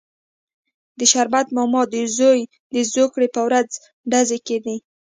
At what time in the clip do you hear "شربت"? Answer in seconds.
1.11-1.47